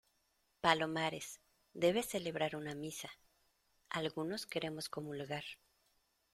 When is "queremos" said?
4.47-4.89